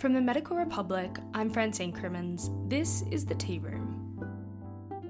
[0.00, 2.48] From the Medical Republic, I'm Francine Crimmins.
[2.68, 4.18] This is the Tea Room.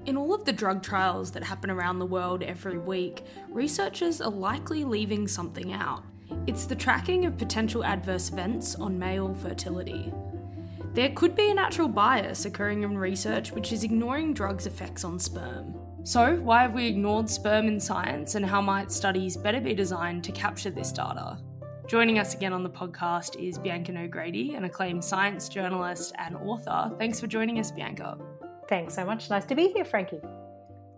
[0.05, 4.29] In all of the drug trials that happen around the world every week, researchers are
[4.29, 6.03] likely leaving something out.
[6.45, 10.11] It's the tracking of potential adverse events on male fertility.
[10.93, 15.19] There could be a natural bias occurring in research which is ignoring drugs' effects on
[15.19, 15.73] sperm.
[16.03, 20.25] So, why have we ignored sperm in science, and how might studies better be designed
[20.25, 21.37] to capture this data?
[21.91, 26.89] Joining us again on the podcast is Bianca Nogrady, an acclaimed science journalist and author.
[26.97, 28.17] Thanks for joining us, Bianca.
[28.69, 29.29] Thanks so much.
[29.29, 30.21] Nice to be here, Frankie.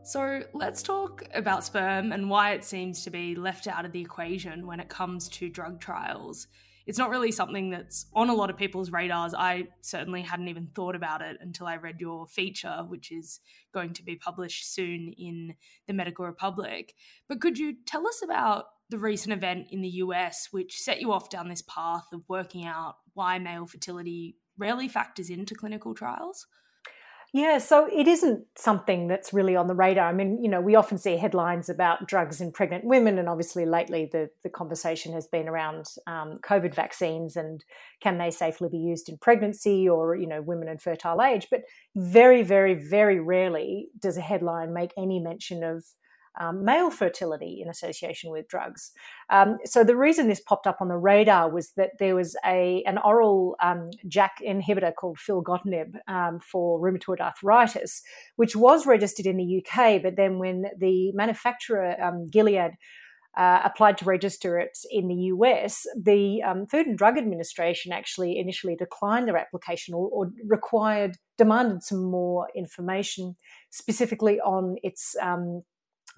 [0.04, 4.02] So, let's talk about sperm and why it seems to be left out of the
[4.02, 6.46] equation when it comes to drug trials
[6.86, 9.34] it's not really something that's on a lot of people's radars.
[9.34, 13.40] I certainly hadn't even thought about it until I read your feature, which is
[13.74, 15.56] going to be published soon in
[15.88, 16.94] the Medical Republic.
[17.30, 21.12] But could you tell us about the recent event in the US, which set you
[21.12, 26.46] off down this path of working out why male fertility rarely factors into clinical trials?
[27.36, 30.08] Yeah, so it isn't something that's really on the radar.
[30.08, 33.66] I mean, you know, we often see headlines about drugs in pregnant women, and obviously
[33.66, 37.66] lately the, the conversation has been around um, COVID vaccines and
[38.00, 41.48] can they safely be used in pregnancy or, you know, women in fertile age.
[41.50, 41.64] But
[41.96, 45.84] very, very, very rarely does a headline make any mention of
[46.40, 48.92] um, male fertility in association with drugs.
[49.30, 52.84] Um, so the reason this popped up on the radar was that there was a
[52.86, 58.02] an oral um, inhibitor called filgotinib um, for rheumatoid arthritis,
[58.36, 62.72] which was registered in the UK, but then when the manufacturer um, Gilead
[63.36, 68.38] uh, applied to register it in the US, the um, Food and Drug Administration actually
[68.38, 73.36] initially declined their application or, or required, demanded some more information,
[73.72, 75.64] specifically on its um,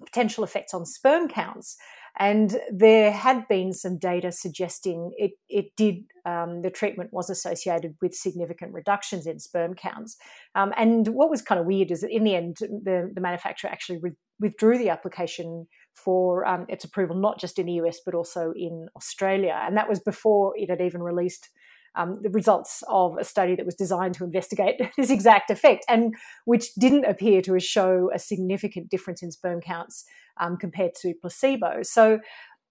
[0.04, 1.76] potential effects on sperm counts.
[2.18, 7.94] And there had been some data suggesting it, it did, um, the treatment was associated
[8.00, 10.16] with significant reductions in sperm counts.
[10.54, 13.70] Um, and what was kind of weird is that in the end, the, the manufacturer
[13.70, 18.14] actually re- withdrew the application for um, its approval, not just in the US, but
[18.14, 19.60] also in Australia.
[19.62, 21.50] And that was before it had even released
[21.96, 26.14] um, the results of a study that was designed to investigate this exact effect and
[26.44, 30.04] which didn't appear to show a significant difference in sperm counts
[30.38, 31.82] um, compared to placebo.
[31.82, 32.20] So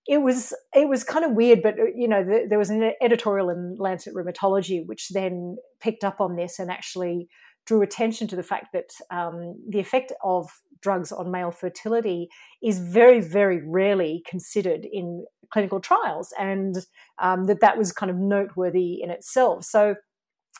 [0.08, 2.92] it was it was kind of weird, but uh, you know the, there was an
[3.02, 7.28] editorial in Lancet Rheumatology which then picked up on this and actually
[7.66, 10.50] drew attention to the fact that um, the effect of
[10.82, 12.30] drugs on male fertility
[12.62, 16.78] is very, very rarely considered in clinical trials, and
[17.20, 19.64] um, that that was kind of noteworthy in itself.
[19.64, 19.96] So,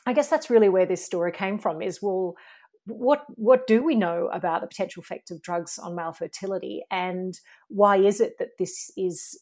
[0.04, 1.82] I guess that's really where this story came from.
[1.82, 2.34] Is well,
[2.86, 7.38] what what do we know about the potential effects of drugs on male fertility, and
[7.68, 9.40] why is it that this is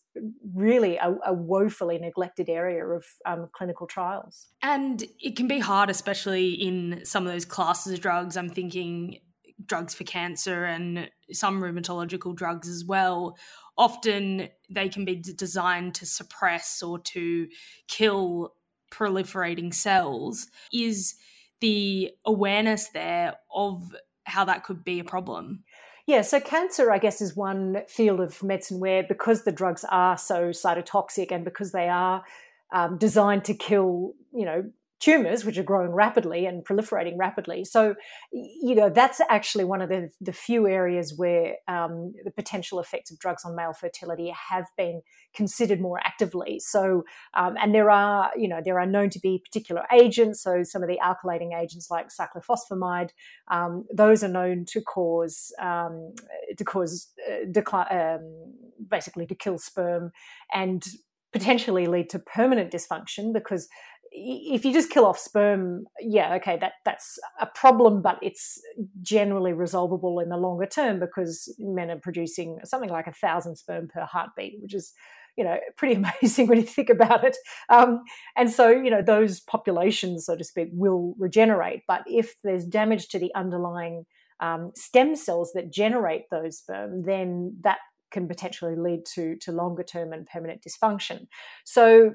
[0.54, 4.48] really a, a woefully neglected area of um, clinical trials?
[4.62, 8.36] And it can be hard, especially in some of those classes of drugs.
[8.36, 9.20] I'm thinking
[9.66, 13.36] drugs for cancer and some rheumatological drugs as well
[13.76, 17.48] often they can be designed to suppress or to
[17.88, 18.54] kill
[18.92, 21.14] proliferating cells is
[21.64, 25.64] the awareness there of how that could be a problem.
[26.06, 30.18] Yeah, so cancer, I guess, is one field of medicine where because the drugs are
[30.18, 32.22] so cytotoxic and because they are
[32.70, 34.70] um, designed to kill, you know,
[35.00, 37.64] tumors which are growing rapidly and proliferating rapidly.
[37.64, 37.94] So
[38.32, 43.10] you know that's actually one of the, the few areas where um, the potential effects
[43.10, 45.02] of drugs on male fertility have been
[45.34, 46.58] considered more actively.
[46.60, 50.42] So um, and there are you know there are known to be particular agents.
[50.42, 53.10] So some of the alkylating agents like cyclophosphamide
[53.50, 56.14] um, those are known to cause um,
[56.56, 58.54] to cause uh, decline um,
[58.88, 60.12] basically to kill sperm
[60.52, 60.84] and
[61.32, 63.68] potentially lead to permanent dysfunction because
[64.16, 68.60] if you just kill off sperm, yeah, okay, that that's a problem, but it's
[69.02, 73.88] generally resolvable in the longer term because men are producing something like a thousand sperm
[73.88, 74.92] per heartbeat, which is
[75.36, 77.36] you know pretty amazing when you think about it.
[77.68, 78.02] Um,
[78.36, 81.82] and so you know those populations, so to speak, will regenerate.
[81.88, 84.04] But if there's damage to the underlying
[84.38, 87.78] um, stem cells that generate those sperm, then that
[88.12, 91.26] can potentially lead to to longer term and permanent dysfunction.
[91.64, 92.12] So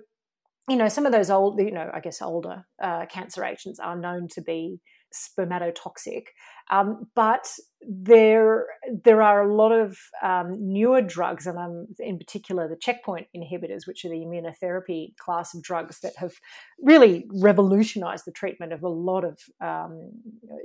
[0.70, 3.96] you know, some of those old, you know, I guess older uh, cancer agents are
[3.96, 4.80] known to be
[5.14, 6.24] spermatotoxic,
[6.70, 7.52] um, but
[7.88, 8.66] there
[9.04, 13.88] there are a lot of um, newer drugs, and um, in particular the checkpoint inhibitors,
[13.88, 16.34] which are the immunotherapy class of drugs that have
[16.82, 20.12] really revolutionised the treatment of a lot of, um,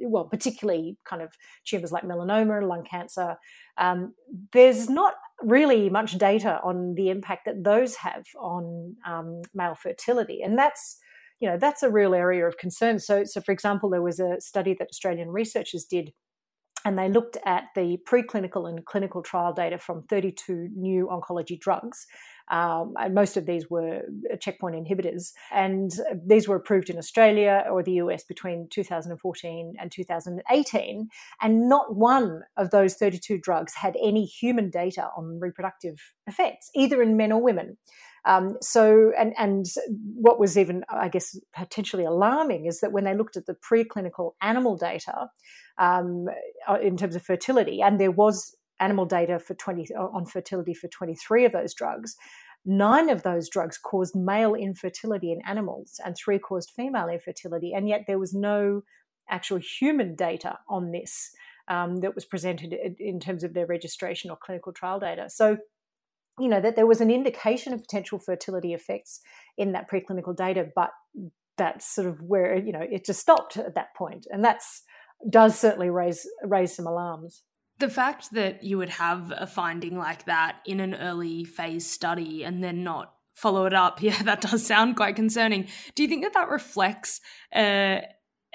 [0.00, 1.32] well, particularly kind of
[1.64, 3.36] tumours like melanoma, lung cancer.
[3.78, 4.14] Um,
[4.52, 10.42] there's not really much data on the impact that those have on um, male fertility,
[10.42, 10.98] and that's
[11.38, 12.98] you know that's a real area of concern.
[12.98, 16.12] So, so for example, there was a study that Australian researchers did
[16.84, 22.06] and they looked at the preclinical and clinical trial data from 32 new oncology drugs.
[22.50, 24.02] Um, and most of these were
[24.38, 25.90] checkpoint inhibitors, and
[26.26, 31.08] these were approved in Australia or the US between 2014 and 2018.
[31.40, 37.00] And not one of those 32 drugs had any human data on reproductive effects, either
[37.00, 37.78] in men or women.
[38.26, 39.66] Um, so, and, and
[40.14, 44.32] what was even, I guess, potentially alarming is that when they looked at the preclinical
[44.40, 45.28] animal data
[45.78, 46.26] um,
[46.68, 50.74] uh, in terms of fertility, and there was animal data for 20 uh, on fertility
[50.74, 52.16] for 23 of those drugs,
[52.64, 57.88] nine of those drugs caused male infertility in animals, and three caused female infertility, and
[57.88, 58.82] yet there was no
[59.28, 61.30] actual human data on this.
[61.66, 65.30] Um, that was presented in terms of their registration or clinical trial data.
[65.30, 65.56] So
[66.38, 69.20] you know that there was an indication of potential fertility effects
[69.56, 70.90] in that preclinical data but
[71.56, 74.26] that's sort of where you know it just stopped at that point.
[74.30, 74.82] And that's
[75.28, 77.42] does certainly raise raise some alarms.
[77.78, 82.44] The fact that you would have a finding like that in an early phase study
[82.44, 85.68] and then not follow it up yeah that does sound quite concerning.
[85.94, 87.20] Do you think that that reflects
[87.54, 88.02] a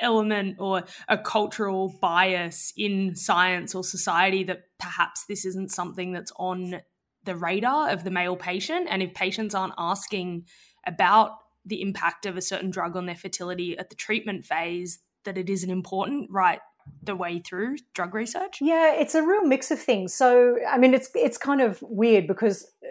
[0.02, 6.32] element or a cultural bias in science or society that perhaps this isn't something that's
[6.38, 6.80] on
[7.24, 8.88] the radar of the male patient.
[8.90, 10.46] And if patients aren't asking
[10.86, 15.38] about the impact of a certain drug on their fertility at the treatment phase, that
[15.38, 16.60] it isn't important right
[17.04, 18.60] the way through drug research?
[18.62, 20.14] Yeah, it's a real mix of things.
[20.14, 22.88] So, I mean, it's it's kind of weird because uh,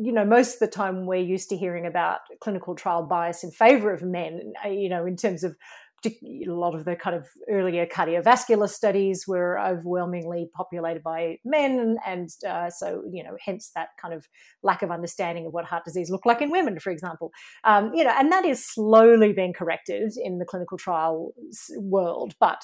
[0.00, 3.50] you know most of the time we're used to hearing about clinical trial bias in
[3.50, 4.54] favor of men.
[4.64, 5.56] Uh, you know, in terms of
[6.06, 12.28] a lot of the kind of earlier cardiovascular studies were overwhelmingly populated by men, and
[12.48, 14.26] uh, so you know, hence that kind of
[14.62, 17.30] lack of understanding of what heart disease looked like in women, for example.
[17.64, 21.32] Um, you know, and that is slowly being corrected in the clinical trial
[21.76, 22.62] world, but.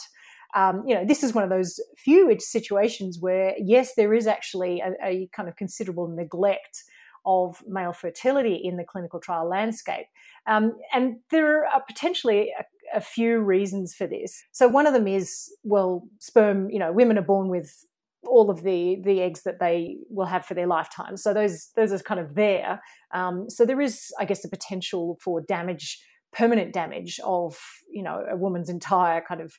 [0.57, 4.81] Um, you know, this is one of those few situations where, yes, there is actually
[4.81, 6.85] a, a kind of considerable neglect
[7.27, 10.07] of male fertility in the clinical trial landscape.
[10.47, 12.63] Um, and there are potentially a,
[12.95, 14.43] a few reasons for this.
[14.53, 17.85] So one of them is, well, sperm, you know, women are born with
[18.27, 21.17] all of the the eggs that they will have for their lifetime.
[21.17, 22.81] So those those are kind of there.
[23.13, 25.99] Um, so there is, I guess, a potential for damage,
[26.33, 27.59] permanent damage of
[27.91, 29.53] you know a woman's entire kind of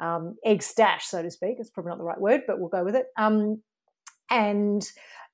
[0.00, 1.56] um, egg stash, so to speak.
[1.58, 3.06] It's probably not the right word, but we'll go with it.
[3.16, 3.62] Um,
[4.30, 4.86] and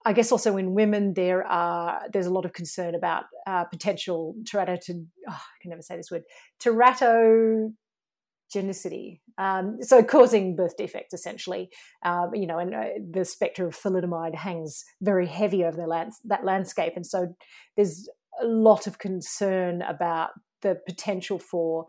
[0.04, 4.34] I guess also in women there are there's a lot of concern about uh, potential
[4.44, 5.06] teratogenicity.
[5.28, 6.22] Oh, I can never say this word.
[6.62, 11.70] Teratogenicity, um, so causing birth defects essentially.
[12.04, 16.44] Um, you know, and uh, the spectre of thalidomide hangs very heavy over lands- that
[16.44, 17.34] landscape, and so
[17.76, 18.08] there's
[18.40, 20.30] a lot of concern about
[20.62, 21.86] the potential for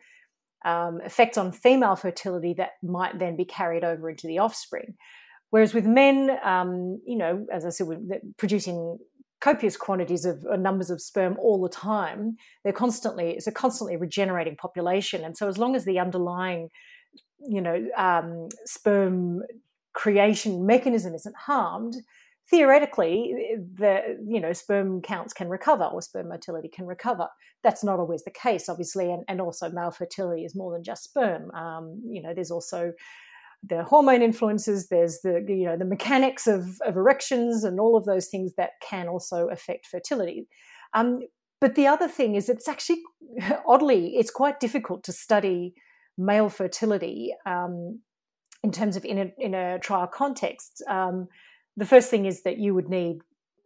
[0.65, 4.95] um, effects on female fertility that might then be carried over into the offspring.
[5.49, 8.97] Whereas with men, um, you know, as I said, we're producing
[9.39, 13.95] copious quantities of uh, numbers of sperm all the time, they're constantly it's a constantly
[13.95, 16.69] regenerating population, and so as long as the underlying,
[17.47, 19.41] you know, um, sperm
[19.93, 21.95] creation mechanism isn't harmed,
[22.49, 23.33] theoretically
[23.73, 27.27] the you know sperm counts can recover or sperm motility can recover.
[27.63, 29.11] That's not always the case obviously.
[29.11, 31.51] And, and also male fertility is more than just sperm.
[31.51, 32.93] Um, you know there's also
[33.63, 38.05] the hormone influences there's the you know the mechanics of, of erections and all of
[38.05, 40.47] those things that can also affect fertility.
[40.93, 41.21] Um,
[41.59, 43.01] but the other thing is it's actually
[43.67, 45.73] oddly it's quite difficult to study
[46.17, 48.01] male fertility um,
[48.63, 50.83] in terms of in a, in a trial context.
[50.87, 51.27] Um,
[51.75, 53.19] the first thing is that you would need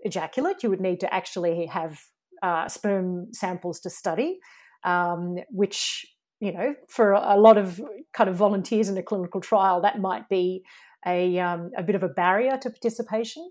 [0.03, 1.99] ejaculate you would need to actually have
[2.41, 4.39] uh, sperm samples to study
[4.83, 6.05] um, which
[6.41, 7.79] you know, for a lot of
[8.13, 10.63] kind of volunteers in a clinical trial, that might be
[11.05, 13.49] a, um, a bit of a barrier to participation.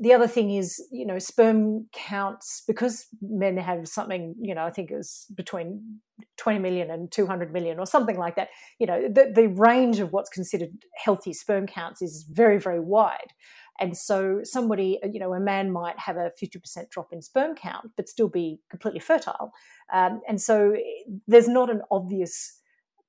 [0.00, 4.70] The other thing is, you know, sperm counts because men have something, you know, I
[4.70, 5.98] think it was between
[6.36, 8.50] 20 million and 200 million or something like that.
[8.78, 13.32] You know, the, the range of what's considered healthy sperm counts is very, very wide.
[13.80, 17.54] And so somebody, uh, you know, a man might have a 50% drop in sperm
[17.54, 19.52] count, but still be completely fertile.
[19.92, 22.60] Um, and so eh, there's not an obvious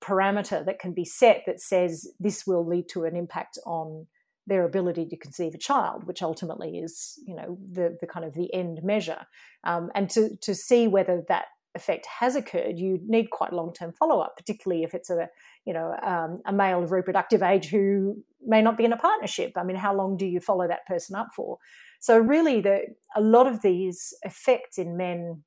[0.02, 4.08] parameter that can be set that says this will lead to an impact on
[4.48, 8.34] their ability to conceive a child, which ultimately is, you know, the, the kind of
[8.34, 9.26] the end measure.
[9.64, 11.46] Um, and to, to see whether that
[11.76, 15.30] effect has occurred, you need quite long-term follow-up, particularly if it's a
[15.66, 19.54] you know um, a male of reproductive age who may not be in a partnership.
[19.56, 21.58] I mean, how long do you follow that person up for?
[22.00, 22.82] So really, the
[23.16, 25.44] a lot of these effects in men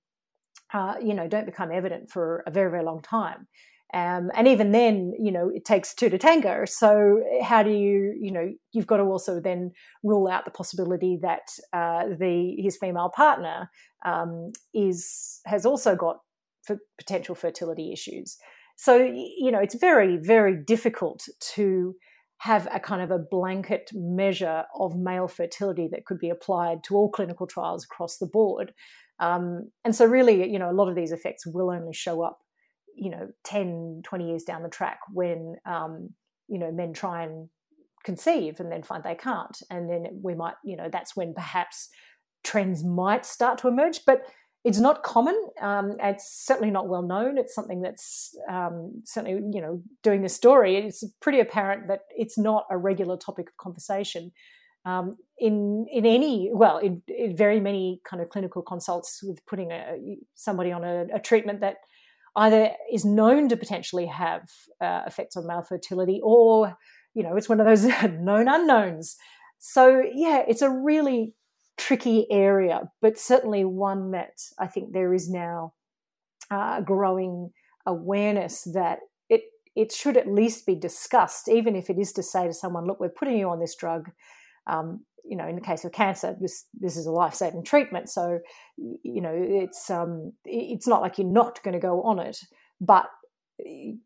[0.72, 3.46] uh, you know, don't become evident for a very, very long time.
[3.94, 6.64] Um, and even then, you know, it takes two to tango.
[6.64, 9.72] So how do you, you know, you've got to also then
[10.02, 13.70] rule out the possibility that uh, the his female partner
[14.04, 16.20] um, is has also got
[16.98, 18.38] potential fertility issues.
[18.76, 21.94] So you know, it's very, very difficult to
[22.38, 26.96] have a kind of a blanket measure of male fertility that could be applied to
[26.96, 28.72] all clinical trials across the board.
[29.20, 32.40] Um, and so, really, you know, a lot of these effects will only show up
[32.96, 36.10] you know 10 20 years down the track when um,
[36.48, 37.48] you know men try and
[38.04, 39.62] conceive and then find they can't.
[39.70, 41.88] And then we might you know that's when perhaps
[42.44, 44.00] trends might start to emerge.
[44.04, 44.22] But
[44.64, 45.36] it's not common.
[45.60, 47.36] Um, it's certainly not well known.
[47.36, 52.38] It's something that's um, certainly you know doing the story it's pretty apparent that it's
[52.38, 54.32] not a regular topic of conversation.
[54.84, 59.70] Um, in in any well in, in, very many kind of clinical consults with putting
[59.70, 59.96] a,
[60.34, 61.76] somebody on a, a treatment that
[62.36, 66.76] either is known to potentially have uh, effects on male fertility or
[67.14, 69.16] you know it's one of those known unknowns.
[69.58, 71.34] So yeah it's a really
[71.78, 75.72] tricky area but certainly one that i think there is now
[76.50, 77.50] uh, growing
[77.86, 78.98] awareness that
[79.30, 79.42] it
[79.74, 83.00] it should at least be discussed even if it is to say to someone look
[83.00, 84.10] we're putting you on this drug
[84.66, 88.08] um, you know, in the case of cancer, this this is a life saving treatment.
[88.08, 88.40] So,
[88.76, 92.38] you know, it's um, it's not like you're not going to go on it,
[92.80, 93.06] but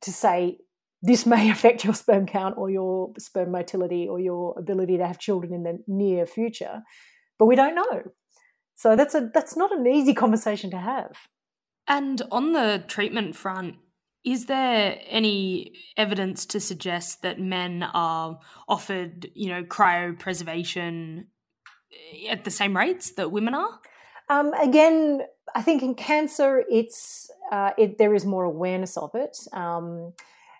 [0.02, 0.58] to say
[1.02, 5.18] this may affect your sperm count or your sperm motility or your ability to have
[5.18, 6.82] children in the near future,
[7.38, 8.02] but we don't know.
[8.74, 11.12] So that's a that's not an easy conversation to have.
[11.88, 13.76] And on the treatment front,
[14.26, 21.26] is there any evidence to suggest that men are offered, you know, cryopreservation
[22.28, 23.80] at the same rates that women are?
[24.28, 25.22] Um, again,
[25.54, 30.12] I think in cancer, it's uh, it, there is more awareness of it, um,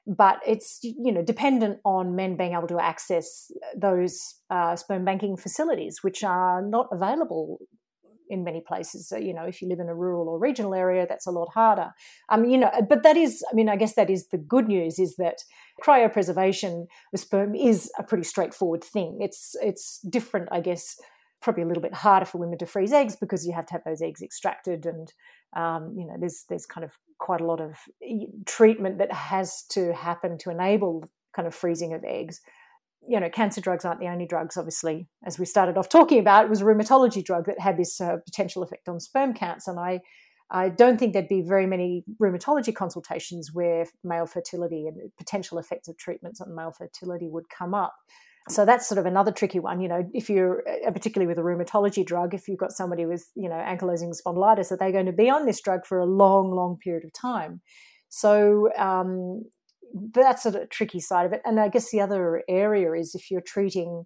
[0.06, 5.36] but it's you know dependent on men being able to access those uh, sperm banking
[5.36, 7.58] facilities, which are not available
[8.28, 9.08] in many places.
[9.08, 11.48] So, you know, if you live in a rural or regional area, that's a lot
[11.52, 11.90] harder.
[12.28, 14.98] Um, you know, but that is, I mean, I guess that is the good news
[14.98, 15.38] is that
[15.82, 19.18] cryopreservation of sperm is a pretty straightforward thing.
[19.20, 20.96] It's it's different, I guess,
[21.42, 23.84] probably a little bit harder for women to freeze eggs because you have to have
[23.84, 25.12] those eggs extracted, and
[25.54, 27.76] um, you know, there's there's kind of quite a lot of
[28.46, 32.40] treatment that has to happen to enable kind of freezing of eggs
[33.08, 36.44] you know, cancer drugs aren't the only drugs, obviously, as we started off talking about.
[36.44, 39.68] It was a rheumatology drug that had this uh, potential effect on sperm counts.
[39.68, 40.00] And I,
[40.50, 45.88] I don't think there'd be very many rheumatology consultations where male fertility and potential effects
[45.88, 47.94] of treatments on male fertility would come up.
[48.48, 49.80] So that's sort of another tricky one.
[49.80, 53.28] You know, if you're uh, particularly with a rheumatology drug, if you've got somebody with,
[53.34, 56.52] you know, ankylosing spondylitis, are they going to be on this drug for a long,
[56.52, 57.60] long period of time?
[58.08, 59.42] So, um,
[59.94, 61.42] that's a tricky side of it.
[61.44, 64.04] And I guess the other area is if you're treating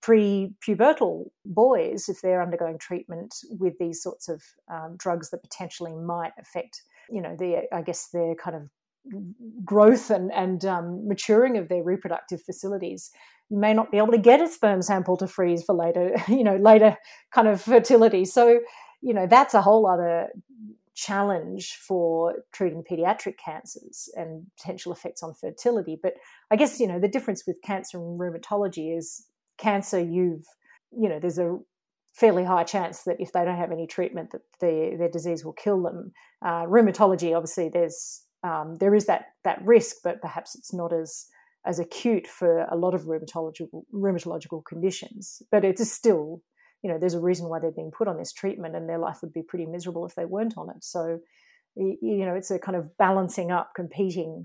[0.00, 6.32] pre-pubertal boys, if they're undergoing treatment with these sorts of um, drugs that potentially might
[6.38, 8.62] affect, you know, the I guess their kind of
[9.64, 13.10] growth and and um, maturing of their reproductive facilities,
[13.50, 16.44] you may not be able to get a sperm sample to freeze for later, you
[16.44, 16.96] know, later
[17.32, 18.24] kind of fertility.
[18.24, 18.60] So,
[19.00, 20.28] you know, that's a whole other
[20.94, 25.98] challenge for treating pediatric cancers and potential effects on fertility.
[26.00, 26.14] But
[26.50, 29.26] I guess, you know, the difference with cancer and rheumatology is
[29.58, 30.46] cancer, you've,
[30.90, 31.58] you know, there's a
[32.12, 35.52] fairly high chance that if they don't have any treatment that the, their disease will
[35.52, 36.12] kill them.
[36.44, 41.26] Uh, rheumatology, obviously, there's um, there is that that risk, but perhaps it's not as
[41.66, 45.42] as acute for a lot of rheumatological rheumatological conditions.
[45.50, 46.42] But it is still
[46.84, 49.22] you know, there's a reason why they're being put on this treatment and their life
[49.22, 50.84] would be pretty miserable if they weren't on it.
[50.84, 51.18] So,
[51.76, 54.44] you know, it's a kind of balancing up competing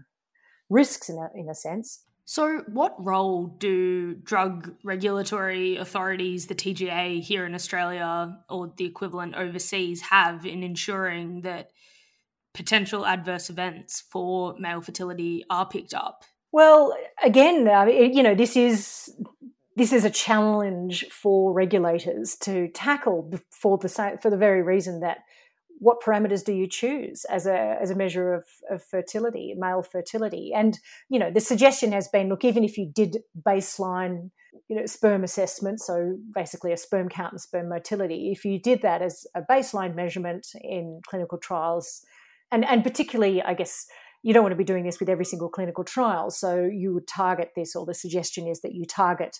[0.69, 2.05] risks in a, in a sense.
[2.23, 9.35] So, what role do drug regulatory authorities, the TGA here in Australia or the equivalent
[9.35, 11.71] overseas, have in ensuring that
[12.53, 16.23] potential adverse events for male fertility are picked up?
[16.53, 17.67] Well, again,
[18.13, 19.13] you know, this is
[19.79, 23.87] this is a challenge for regulators to tackle for the
[24.21, 25.19] for the very reason that
[25.77, 30.51] what parameters do you choose as a as a measure of, of fertility, male fertility?
[30.53, 34.31] And you know, the suggestion has been, look, even if you did baseline,
[34.67, 38.81] you know, sperm assessment, so basically a sperm count and sperm motility, if you did
[38.81, 42.01] that as a baseline measurement in clinical trials,
[42.51, 43.85] and and particularly, I guess,
[44.23, 46.31] you don't want to be doing this with every single clinical trial.
[46.31, 49.39] So you would target this, or the suggestion is that you target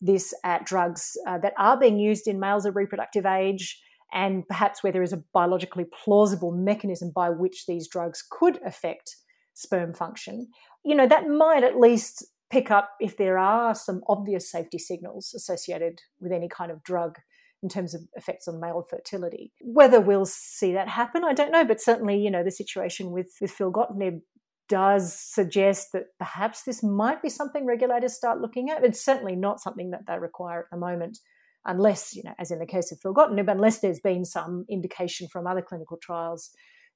[0.00, 3.80] this at drugs uh, that are being used in males of reproductive age
[4.12, 9.16] and perhaps where there is a biologically plausible mechanism by which these drugs could affect
[9.54, 10.48] sperm function,
[10.84, 15.34] you know, that might at least pick up if there are some obvious safety signals
[15.34, 17.16] associated with any kind of drug
[17.62, 19.52] in terms of effects on male fertility.
[19.60, 23.34] Whether we'll see that happen, I don't know, but certainly, you know, the situation with,
[23.40, 24.20] with filgotinib
[24.68, 28.84] does suggest that perhaps this might be something regulators start looking at.
[28.84, 31.18] It's certainly not something that they require at the moment,
[31.64, 35.46] unless, you know, as in the case of filgotinib, unless there's been some indication from
[35.46, 36.50] other clinical trials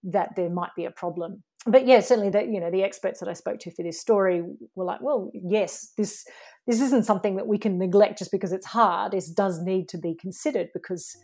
[0.05, 1.43] that there might be a problem.
[1.67, 4.43] But yeah, certainly that you know the experts that I spoke to for this story
[4.75, 6.25] were like, well, yes, this
[6.67, 9.15] this isn't something that we can neglect just because it's hard.
[9.15, 11.17] It does need to be considered because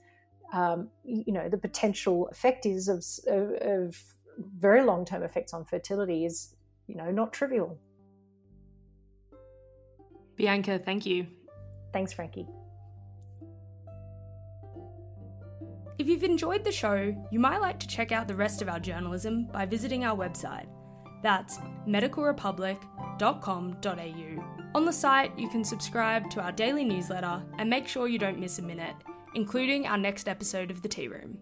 [0.53, 3.97] um, you know the potential effect is of, of, of
[4.39, 6.55] very long term effects on fertility is
[6.87, 7.79] you know not trivial.
[10.37, 11.27] Bianca, thank you.
[11.93, 12.47] Thanks, Frankie.
[15.99, 18.79] If you've enjoyed the show, you might like to check out the rest of our
[18.79, 20.69] journalism by visiting our website.
[21.25, 24.45] That's medicalrepublic.com.au.
[24.77, 28.39] On the site, you can subscribe to our daily newsletter and make sure you don't
[28.39, 28.95] miss a minute,
[29.35, 31.39] including our next episode of The Tea Room.